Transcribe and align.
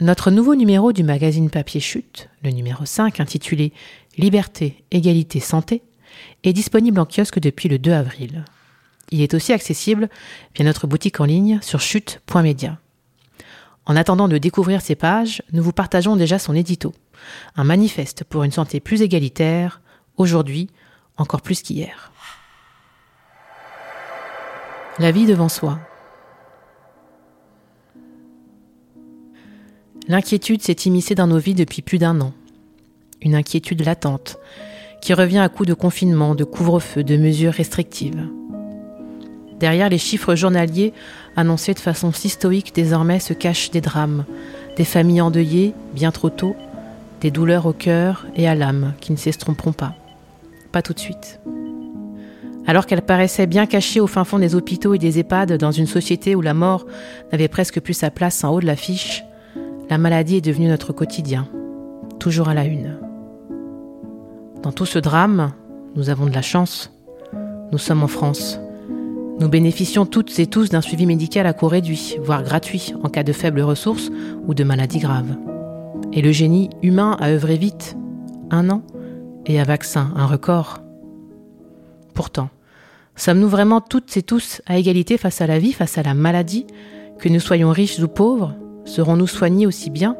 Notre 0.00 0.30
nouveau 0.30 0.54
numéro 0.54 0.94
du 0.94 1.02
magazine 1.02 1.50
Papier 1.50 1.78
Chute, 1.78 2.30
le 2.42 2.52
numéro 2.52 2.86
5 2.86 3.20
intitulé 3.20 3.74
Liberté, 4.16 4.82
égalité, 4.90 5.40
santé, 5.40 5.82
est 6.42 6.54
disponible 6.54 6.98
en 6.98 7.04
kiosque 7.04 7.38
depuis 7.38 7.68
le 7.68 7.78
2 7.78 7.92
avril. 7.92 8.46
Il 9.10 9.20
est 9.20 9.34
aussi 9.34 9.52
accessible 9.52 10.08
via 10.54 10.64
notre 10.64 10.86
boutique 10.86 11.20
en 11.20 11.26
ligne 11.26 11.58
sur 11.60 11.82
chute.media. 11.82 12.78
En 13.84 13.94
attendant 13.94 14.26
de 14.26 14.38
découvrir 14.38 14.80
ces 14.80 14.94
pages, 14.94 15.42
nous 15.52 15.62
vous 15.62 15.72
partageons 15.72 16.16
déjà 16.16 16.38
son 16.38 16.54
édito, 16.54 16.94
un 17.56 17.64
manifeste 17.64 18.24
pour 18.24 18.42
une 18.42 18.52
santé 18.52 18.80
plus 18.80 19.02
égalitaire, 19.02 19.82
aujourd'hui 20.16 20.70
encore 21.18 21.42
plus 21.42 21.60
qu'hier. 21.60 22.10
La 24.98 25.10
vie 25.10 25.26
devant 25.26 25.50
soi. 25.50 25.78
L'inquiétude 30.08 30.62
s'est 30.62 30.72
immiscée 30.72 31.14
dans 31.14 31.26
nos 31.26 31.38
vies 31.38 31.54
depuis 31.54 31.82
plus 31.82 31.98
d'un 31.98 32.20
an. 32.20 32.32
Une 33.22 33.34
inquiétude 33.34 33.84
latente, 33.84 34.38
qui 35.00 35.14
revient 35.14 35.38
à 35.38 35.48
coups 35.48 35.68
de 35.68 35.74
confinement, 35.74 36.34
de 36.34 36.44
couvre-feu, 36.44 37.04
de 37.04 37.16
mesures 37.16 37.52
restrictives. 37.52 38.26
Derrière 39.58 39.90
les 39.90 39.98
chiffres 39.98 40.34
journaliers 40.34 40.94
annoncés 41.36 41.74
de 41.74 41.78
façon 41.78 42.12
si 42.12 42.30
stoïque 42.30 42.74
désormais 42.74 43.20
se 43.20 43.34
cachent 43.34 43.70
des 43.70 43.82
drames, 43.82 44.24
des 44.76 44.84
familles 44.84 45.20
endeuillées 45.20 45.74
bien 45.94 46.10
trop 46.10 46.30
tôt, 46.30 46.56
des 47.20 47.30
douleurs 47.30 47.66
au 47.66 47.74
cœur 47.74 48.26
et 48.36 48.48
à 48.48 48.54
l'âme 48.54 48.94
qui 49.00 49.12
ne 49.12 49.18
s'estomperont 49.18 49.74
pas. 49.74 49.94
Pas 50.72 50.80
tout 50.80 50.94
de 50.94 50.98
suite. 50.98 51.40
Alors 52.66 52.86
qu'elle 52.86 53.02
paraissait 53.02 53.46
bien 53.46 53.66
cachée 53.66 54.00
au 54.00 54.06
fin 54.06 54.24
fond 54.24 54.38
des 54.38 54.54
hôpitaux 54.54 54.94
et 54.94 54.98
des 54.98 55.18
EHPAD 55.18 55.54
dans 55.58 55.72
une 55.72 55.86
société 55.86 56.34
où 56.34 56.40
la 56.40 56.54
mort 56.54 56.86
n'avait 57.32 57.48
presque 57.48 57.80
plus 57.80 57.94
sa 57.94 58.10
place 58.10 58.44
en 58.44 58.54
haut 58.54 58.60
de 58.60 58.66
l'affiche, 58.66 59.24
la 59.90 59.98
maladie 59.98 60.36
est 60.36 60.40
devenue 60.40 60.68
notre 60.68 60.92
quotidien, 60.92 61.48
toujours 62.20 62.48
à 62.48 62.54
la 62.54 62.64
une. 62.64 62.96
Dans 64.62 64.70
tout 64.70 64.86
ce 64.86 65.00
drame, 65.00 65.52
nous 65.96 66.10
avons 66.10 66.26
de 66.26 66.32
la 66.32 66.42
chance. 66.42 66.92
Nous 67.72 67.78
sommes 67.78 68.04
en 68.04 68.08
France. 68.08 68.60
Nous 69.40 69.48
bénéficions 69.48 70.06
toutes 70.06 70.38
et 70.38 70.46
tous 70.46 70.68
d'un 70.68 70.80
suivi 70.80 71.06
médical 71.06 71.44
à 71.44 71.52
coût 71.52 71.66
réduit, 71.66 72.18
voire 72.22 72.44
gratuit, 72.44 72.94
en 73.02 73.08
cas 73.08 73.24
de 73.24 73.32
faibles 73.32 73.62
ressources 73.62 74.12
ou 74.46 74.54
de 74.54 74.62
maladies 74.62 75.00
graves. 75.00 75.36
Et 76.12 76.22
le 76.22 76.30
génie 76.30 76.70
humain 76.82 77.16
a 77.18 77.30
œuvré 77.30 77.56
vite, 77.56 77.96
un 78.52 78.70
an, 78.70 78.82
et 79.46 79.58
un 79.58 79.64
vaccin, 79.64 80.12
un 80.14 80.26
record. 80.26 80.82
Pourtant, 82.14 82.50
sommes-nous 83.16 83.48
vraiment 83.48 83.80
toutes 83.80 84.16
et 84.16 84.22
tous 84.22 84.62
à 84.66 84.78
égalité 84.78 85.18
face 85.18 85.40
à 85.40 85.48
la 85.48 85.58
vie, 85.58 85.72
face 85.72 85.98
à 85.98 86.04
la 86.04 86.14
maladie, 86.14 86.66
que 87.18 87.28
nous 87.28 87.40
soyons 87.40 87.70
riches 87.70 87.98
ou 87.98 88.06
pauvres, 88.06 88.54
Serons-nous 88.90 89.28
soignés 89.28 89.68
aussi 89.68 89.88
bien 89.88 90.16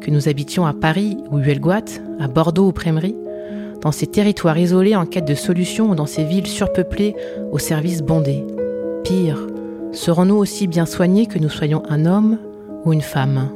que 0.00 0.12
nous 0.12 0.28
habitions 0.28 0.64
à 0.64 0.72
Paris 0.72 1.18
ou 1.32 1.38
Huelgoat, 1.38 1.98
à 2.20 2.28
Bordeaux 2.28 2.68
ou 2.68 2.72
Prémery, 2.72 3.16
dans 3.80 3.90
ces 3.90 4.06
territoires 4.06 4.58
isolés 4.58 4.94
en 4.94 5.06
quête 5.06 5.24
de 5.24 5.34
solutions 5.34 5.90
ou 5.90 5.96
dans 5.96 6.06
ces 6.06 6.22
villes 6.22 6.46
surpeuplées 6.46 7.16
aux 7.50 7.58
services 7.58 8.00
bondés 8.00 8.44
Pire, 9.02 9.44
serons-nous 9.90 10.36
aussi 10.36 10.68
bien 10.68 10.86
soignés 10.86 11.26
que 11.26 11.40
nous 11.40 11.48
soyons 11.48 11.82
un 11.88 12.06
homme 12.06 12.38
ou 12.84 12.92
une 12.92 13.00
femme? 13.00 13.48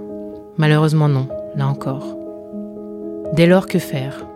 Malheureusement 0.57 1.09
non, 1.09 1.29
là 1.55 1.69
encore. 1.69 2.17
Dès 3.35 3.47
lors, 3.47 3.69
que 3.69 3.79
faire? 3.79 4.27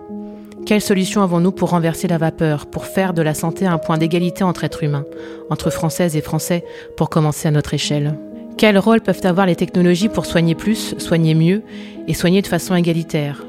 Quelle 0.65 0.81
solution 0.81 1.23
avons-nous 1.23 1.51
pour 1.51 1.71
renverser 1.71 2.07
la 2.07 2.19
vapeur, 2.19 2.67
pour 2.67 2.85
faire 2.85 3.15
de 3.15 3.23
la 3.23 3.35
santé 3.35 3.67
un 3.67 3.79
point 3.79 3.99
d'égalité 3.99 4.45
entre 4.45 4.63
êtres 4.63 4.85
humains, 4.85 5.07
entre 5.49 5.71
Françaises 5.71 6.15
et 6.15 6.21
Français, 6.21 6.65
pour 6.97 7.11
commencer 7.11 7.49
à 7.49 7.51
notre 7.51 7.75
échelle? 7.75 8.15
Quel 8.57 8.79
rôle 8.79 9.01
peuvent 9.01 9.25
avoir 9.25 9.47
les 9.47 9.57
technologies 9.57 10.09
pour 10.09 10.27
soigner 10.27 10.55
plus, 10.55 10.95
soigner 10.99 11.35
mieux 11.35 11.63
et 12.07 12.15
soigner 12.15 12.43
de 12.43 12.47
façon 12.47 12.75
égalitaire? 12.75 13.45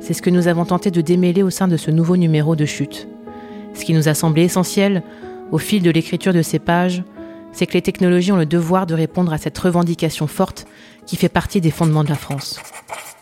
C'est 0.00 0.14
ce 0.14 0.22
que 0.22 0.30
nous 0.30 0.48
avons 0.48 0.64
tenté 0.64 0.90
de 0.90 1.00
démêler 1.00 1.42
au 1.42 1.50
sein 1.50 1.68
de 1.68 1.76
ce 1.76 1.90
nouveau 1.90 2.16
numéro 2.16 2.56
de 2.56 2.64
chute. 2.64 3.08
Ce 3.74 3.84
qui 3.84 3.94
nous 3.94 4.08
a 4.08 4.14
semblé 4.14 4.42
essentiel, 4.42 5.02
au 5.50 5.58
fil 5.58 5.82
de 5.82 5.90
l'écriture 5.90 6.32
de 6.32 6.42
ces 6.42 6.58
pages, 6.58 7.02
c'est 7.52 7.66
que 7.66 7.74
les 7.74 7.82
technologies 7.82 8.32
ont 8.32 8.36
le 8.36 8.46
devoir 8.46 8.86
de 8.86 8.94
répondre 8.94 9.32
à 9.32 9.38
cette 9.38 9.58
revendication 9.58 10.26
forte 10.26 10.66
qui 11.06 11.16
fait 11.16 11.28
partie 11.28 11.60
des 11.60 11.70
fondements 11.70 12.04
de 12.04 12.08
la 12.08 12.14
France. 12.14 12.60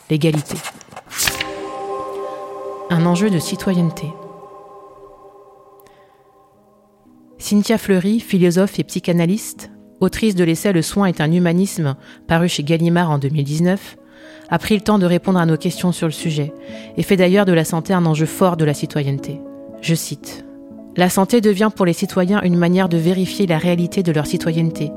L'égalité. 0.08 0.56
Un 2.90 3.06
enjeu 3.06 3.30
de 3.30 3.38
citoyenneté. 3.38 4.06
Cynthia 7.38 7.78
Fleury, 7.78 8.20
philosophe 8.20 8.78
et 8.78 8.84
psychanalyste, 8.84 9.70
autrice 10.00 10.34
de 10.34 10.44
l'essai 10.44 10.72
Le 10.72 10.82
soin 10.82 11.06
est 11.06 11.20
un 11.20 11.30
humanisme, 11.30 11.96
paru 12.26 12.48
chez 12.48 12.62
Gallimard 12.62 13.10
en 13.10 13.18
2019, 13.18 13.96
a 14.48 14.58
pris 14.58 14.74
le 14.74 14.80
temps 14.80 14.98
de 14.98 15.06
répondre 15.06 15.38
à 15.38 15.46
nos 15.46 15.56
questions 15.56 15.92
sur 15.92 16.06
le 16.06 16.12
sujet 16.12 16.52
et 16.96 17.02
fait 17.02 17.16
d'ailleurs 17.16 17.46
de 17.46 17.52
la 17.52 17.64
santé 17.64 17.92
un 17.92 18.04
enjeu 18.04 18.26
fort 18.26 18.56
de 18.56 18.64
la 18.64 18.74
citoyenneté. 18.74 19.40
Je 19.80 19.94
cite 19.94 20.44
La 20.96 21.08
santé 21.08 21.40
devient 21.40 21.70
pour 21.74 21.86
les 21.86 21.92
citoyens 21.92 22.42
une 22.42 22.56
manière 22.56 22.88
de 22.88 22.96
vérifier 22.96 23.46
la 23.46 23.58
réalité 23.58 24.02
de 24.02 24.12
leur 24.12 24.26
citoyenneté, 24.26 24.90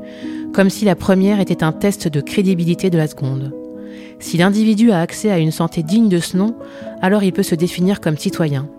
comme 0.54 0.70
si 0.70 0.86
la 0.86 0.96
première 0.96 1.40
était 1.40 1.64
un 1.64 1.72
test 1.72 2.08
de 2.08 2.22
crédibilité 2.22 2.90
de 2.90 2.98
la 2.98 3.08
seconde. 3.08 3.54
Si 4.20 4.38
l'individu 4.38 4.92
a 4.92 5.02
accès 5.02 5.30
à 5.30 5.38
une 5.38 5.52
santé 5.52 5.84
digne 5.84 6.10
de 6.10 6.20
ce 6.20 6.38
nom, 6.38 6.56
alors 7.02 7.24
il 7.24 7.34
peut 7.34 7.44
se 7.44 7.56
définir 7.56 8.02
comme 8.02 8.18
citoyen. 8.18 8.70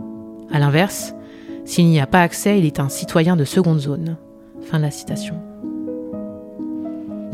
A 0.51 0.59
l'inverse, 0.59 1.15
s'il 1.65 1.87
n'y 1.87 2.01
a 2.01 2.07
pas 2.07 2.23
accès, 2.23 2.59
il 2.59 2.67
est 2.67 2.81
un 2.81 2.89
citoyen 2.89 3.37
de 3.37 3.45
seconde 3.45 3.81
zone. 3.81 4.17
Fin 4.63 4.79
de 4.79 4.85
la 4.85 4.91
citation. 4.91 5.54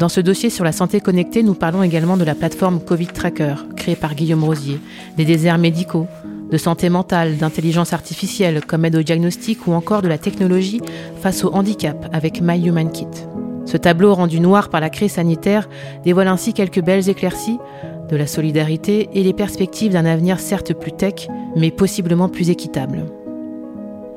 Dans 0.01 0.09
ce 0.09 0.23
dossier 0.23 0.49
sur 0.49 0.65
la 0.65 0.73
santé 0.73 0.99
connectée, 1.03 1.43
nous 1.43 1.53
parlons 1.53 1.83
également 1.83 2.17
de 2.17 2.25
la 2.25 2.35
plateforme 2.35 2.81
Covid 2.81 3.09
Tracker, 3.09 3.57
créée 3.77 3.97
par 3.97 4.15
Guillaume 4.15 4.45
Rosier, 4.45 4.81
des 5.19 5.27
déserts 5.27 5.59
médicaux, 5.59 6.07
de 6.51 6.57
santé 6.57 6.89
mentale, 6.89 7.37
d'intelligence 7.37 7.93
artificielle 7.93 8.65
comme 8.65 8.87
aide 8.87 8.97
au 8.97 9.03
diagnostic 9.03 9.67
ou 9.67 9.73
encore 9.73 10.01
de 10.01 10.09
la 10.09 10.17
technologie 10.17 10.81
face 11.21 11.45
au 11.45 11.53
handicap 11.53 12.09
avec 12.15 12.41
My 12.41 12.67
Human 12.67 12.91
Kit. 12.91 13.09
Ce 13.67 13.77
tableau 13.77 14.15
rendu 14.15 14.41
noir 14.41 14.71
par 14.71 14.81
la 14.81 14.89
crise 14.89 15.13
sanitaire 15.13 15.69
dévoile 16.03 16.29
ainsi 16.29 16.55
quelques 16.55 16.81
belles 16.81 17.11
éclaircies 17.11 17.59
de 18.09 18.17
la 18.17 18.27
solidarité 18.27 19.11
et 19.13 19.23
les 19.23 19.35
perspectives 19.35 19.93
d'un 19.93 20.07
avenir 20.07 20.41
certes 20.41 20.73
plus 20.73 20.93
tech, 20.93 21.29
mais 21.57 21.71
possiblement 21.71 22.31
plus 22.31 22.49
équitable. 22.49 23.05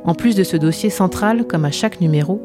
En 0.06 0.16
plus 0.16 0.36
de 0.36 0.44
ce 0.44 0.58
dossier 0.58 0.90
central, 0.90 1.46
comme 1.48 1.66
à 1.66 1.72
chaque 1.72 2.02
numéro, 2.02 2.42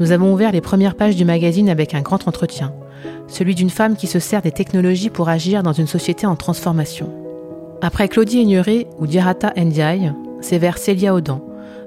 nous 0.00 0.12
avons 0.12 0.32
ouvert 0.32 0.52
les 0.52 0.62
premières 0.62 0.96
pages 0.96 1.16
du 1.16 1.24
magazine 1.24 1.68
avec 1.68 1.94
un 1.94 2.00
grand 2.00 2.26
entretien, 2.26 2.72
celui 3.28 3.54
d'une 3.54 3.70
femme 3.70 3.96
qui 3.96 4.06
se 4.06 4.18
sert 4.18 4.42
des 4.42 4.52
technologies 4.52 5.10
pour 5.10 5.28
agir 5.28 5.62
dans 5.62 5.72
une 5.72 5.86
société 5.86 6.26
en 6.26 6.36
transformation. 6.36 7.12
Après 7.82 8.08
Claudie 8.08 8.40
Aigneret 8.40 8.86
ou 8.98 9.06
Dirata 9.06 9.52
Ndiaye, 9.56 10.12
c'est 10.40 10.58
vers 10.58 10.78
Célia 10.78 11.14
Audan, 11.14 11.44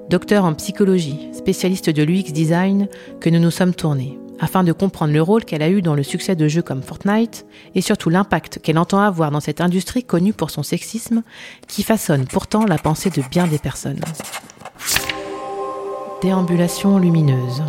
docteur 0.08 0.44
en 0.44 0.54
psychologie, 0.54 1.28
spécialiste 1.32 1.90
de 1.90 2.02
l'UX 2.02 2.32
design, 2.32 2.88
que 3.20 3.28
nous 3.28 3.40
nous 3.40 3.50
sommes 3.50 3.74
tournés, 3.74 4.18
afin 4.38 4.62
de 4.62 4.72
comprendre 4.72 5.12
le 5.12 5.20
rôle 5.20 5.44
qu'elle 5.44 5.62
a 5.62 5.68
eu 5.68 5.82
dans 5.82 5.96
le 5.96 6.04
succès 6.04 6.36
de 6.36 6.46
jeux 6.46 6.62
comme 6.62 6.82
Fortnite 6.82 7.44
et 7.74 7.80
surtout 7.80 8.08
l'impact 8.08 8.60
qu'elle 8.60 8.78
entend 8.78 9.00
avoir 9.00 9.32
dans 9.32 9.40
cette 9.40 9.60
industrie 9.60 10.04
connue 10.04 10.32
pour 10.32 10.50
son 10.50 10.62
sexisme, 10.62 11.24
qui 11.66 11.82
façonne 11.82 12.26
pourtant 12.26 12.64
la 12.64 12.78
pensée 12.78 13.10
de 13.10 13.22
bien 13.30 13.48
des 13.48 13.58
personnes. 13.58 14.00
Déambulation 16.20 16.98
lumineuse. 16.98 17.62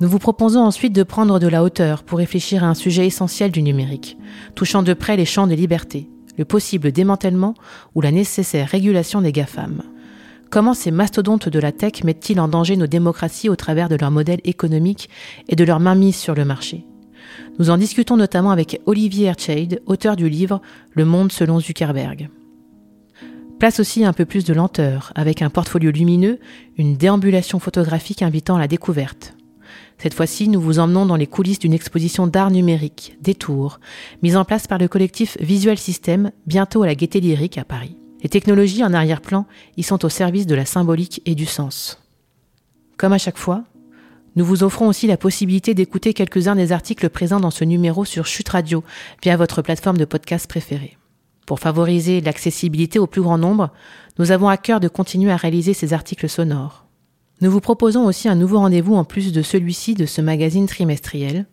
Nous 0.00 0.08
vous 0.08 0.18
proposons 0.18 0.60
ensuite 0.60 0.92
de 0.92 1.02
prendre 1.02 1.38
de 1.38 1.48
la 1.48 1.62
hauteur 1.62 2.02
pour 2.02 2.18
réfléchir 2.18 2.62
à 2.62 2.66
un 2.66 2.74
sujet 2.74 3.06
essentiel 3.06 3.50
du 3.50 3.62
numérique, 3.62 4.18
touchant 4.54 4.82
de 4.82 4.92
près 4.92 5.16
les 5.16 5.24
champs 5.24 5.46
des 5.46 5.56
libertés, 5.56 6.10
le 6.36 6.44
possible 6.44 6.92
démantèlement 6.92 7.54
ou 7.94 8.02
la 8.02 8.10
nécessaire 8.10 8.68
régulation 8.68 9.22
des 9.22 9.32
GAFAM. 9.32 9.80
Comment 10.50 10.74
ces 10.74 10.90
mastodontes 10.90 11.48
de 11.48 11.58
la 11.58 11.72
tech 11.72 12.04
mettent-ils 12.04 12.38
en 12.38 12.48
danger 12.48 12.76
nos 12.76 12.86
démocraties 12.86 13.48
au 13.48 13.56
travers 13.56 13.88
de 13.88 13.96
leur 13.96 14.10
modèle 14.10 14.40
économique 14.44 15.08
et 15.48 15.56
de 15.56 15.64
leur 15.64 15.80
mainmise 15.80 16.16
sur 16.16 16.34
le 16.34 16.44
marché? 16.44 16.84
Nous 17.58 17.70
en 17.70 17.78
discutons 17.78 18.18
notamment 18.18 18.50
avec 18.50 18.78
Olivier 18.84 19.28
Ertscheid, 19.28 19.80
auteur 19.86 20.16
du 20.16 20.28
livre 20.28 20.60
Le 20.92 21.06
monde 21.06 21.32
selon 21.32 21.60
Zuckerberg. 21.60 22.28
Place 23.58 23.80
aussi 23.80 24.04
un 24.04 24.12
peu 24.12 24.24
plus 24.24 24.44
de 24.44 24.52
lenteur, 24.52 25.12
avec 25.14 25.40
un 25.40 25.48
portfolio 25.48 25.90
lumineux, 25.90 26.38
une 26.76 26.96
déambulation 26.96 27.58
photographique 27.58 28.22
invitant 28.22 28.56
à 28.56 28.60
la 28.60 28.68
découverte. 28.68 29.34
Cette 29.98 30.14
fois-ci, 30.14 30.48
nous 30.48 30.60
vous 30.60 30.80
emmenons 30.80 31.06
dans 31.06 31.16
les 31.16 31.26
coulisses 31.26 31.60
d'une 31.60 31.72
exposition 31.72 32.26
d'art 32.26 32.50
numérique, 32.50 33.16
Détour, 33.22 33.80
mise 34.22 34.36
en 34.36 34.44
place 34.44 34.66
par 34.66 34.78
le 34.78 34.88
collectif 34.88 35.38
Visual 35.40 35.78
System, 35.78 36.30
bientôt 36.46 36.82
à 36.82 36.86
la 36.86 36.94
Gaîté 36.94 37.20
Lyrique 37.20 37.58
à 37.58 37.64
Paris. 37.64 37.96
Les 38.22 38.28
technologies 38.28 38.84
en 38.84 38.92
arrière-plan 38.92 39.46
y 39.76 39.82
sont 39.82 40.04
au 40.04 40.08
service 40.08 40.46
de 40.46 40.54
la 40.54 40.66
symbolique 40.66 41.22
et 41.24 41.34
du 41.34 41.46
sens. 41.46 42.02
Comme 42.96 43.12
à 43.12 43.18
chaque 43.18 43.38
fois, 43.38 43.64
nous 44.36 44.44
vous 44.44 44.64
offrons 44.64 44.88
aussi 44.88 45.06
la 45.06 45.16
possibilité 45.16 45.74
d'écouter 45.74 46.12
quelques-uns 46.12 46.56
des 46.56 46.72
articles 46.72 47.08
présents 47.08 47.40
dans 47.40 47.50
ce 47.50 47.64
numéro 47.64 48.04
sur 48.04 48.26
Chute 48.26 48.48
Radio 48.48 48.82
via 49.22 49.36
votre 49.36 49.62
plateforme 49.62 49.98
de 49.98 50.04
podcast 50.04 50.48
préférée. 50.48 50.96
Pour 51.46 51.60
favoriser 51.60 52.20
l'accessibilité 52.20 52.98
au 52.98 53.06
plus 53.06 53.22
grand 53.22 53.38
nombre, 53.38 53.70
nous 54.18 54.30
avons 54.30 54.48
à 54.48 54.56
cœur 54.56 54.80
de 54.80 54.88
continuer 54.88 55.30
à 55.30 55.36
réaliser 55.36 55.74
ces 55.74 55.92
articles 55.92 56.28
sonores. 56.28 56.86
Nous 57.40 57.50
vous 57.50 57.60
proposons 57.60 58.06
aussi 58.06 58.28
un 58.28 58.34
nouveau 58.34 58.58
rendez-vous 58.58 58.94
en 58.94 59.04
plus 59.04 59.32
de 59.32 59.42
celui-ci 59.42 59.94
de 59.94 60.06
ce 60.06 60.20
magazine 60.20 60.66
trimestriel. 60.66 61.46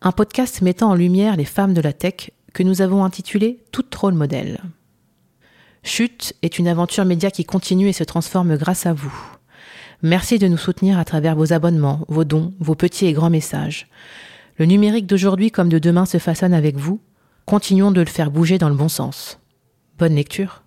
un 0.00 0.12
podcast 0.12 0.62
mettant 0.62 0.90
en 0.90 0.94
lumière 0.94 1.36
les 1.36 1.44
femmes 1.44 1.74
de 1.74 1.80
la 1.80 1.92
tech 1.92 2.30
que 2.54 2.62
nous 2.62 2.80
avons 2.80 3.04
intitulé 3.04 3.58
Toutes 3.72 3.94
rôle 3.94 4.14
modèle. 4.14 4.60
Chute 5.82 6.34
est 6.42 6.58
une 6.58 6.68
aventure 6.68 7.04
média 7.04 7.30
qui 7.30 7.44
continue 7.44 7.88
et 7.88 7.92
se 7.92 8.04
transforme 8.04 8.56
grâce 8.56 8.86
à 8.86 8.92
vous. 8.92 9.14
Merci 10.02 10.38
de 10.38 10.48
nous 10.48 10.56
soutenir 10.56 10.98
à 10.98 11.04
travers 11.04 11.36
vos 11.36 11.52
abonnements, 11.52 12.04
vos 12.08 12.24
dons, 12.24 12.54
vos 12.60 12.74
petits 12.74 13.06
et 13.06 13.12
grands 13.12 13.30
messages. 13.30 13.88
Le 14.58 14.66
numérique 14.66 15.06
d'aujourd'hui 15.06 15.50
comme 15.50 15.68
de 15.68 15.78
demain 15.78 16.06
se 16.06 16.18
façonne 16.18 16.54
avec 16.54 16.76
vous. 16.76 17.00
Continuons 17.46 17.92
de 17.92 18.00
le 18.00 18.08
faire 18.08 18.32
bouger 18.32 18.58
dans 18.58 18.68
le 18.68 18.74
bon 18.74 18.88
sens. 18.88 19.38
Bonne 19.98 20.16
lecture. 20.16 20.65